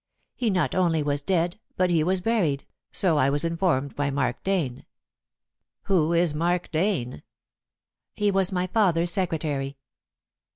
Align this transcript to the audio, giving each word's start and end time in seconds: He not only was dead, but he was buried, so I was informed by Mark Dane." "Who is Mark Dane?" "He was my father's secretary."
He 0.35 0.49
not 0.49 0.73
only 0.73 1.03
was 1.03 1.21
dead, 1.21 1.59
but 1.77 1.91
he 1.91 2.03
was 2.03 2.21
buried, 2.21 2.65
so 2.91 3.17
I 3.19 3.29
was 3.29 3.45
informed 3.45 3.95
by 3.95 4.09
Mark 4.09 4.41
Dane." 4.43 4.83
"Who 5.83 6.11
is 6.13 6.33
Mark 6.33 6.71
Dane?" 6.71 7.21
"He 8.15 8.31
was 8.31 8.51
my 8.51 8.65
father's 8.65 9.11
secretary." 9.11 9.77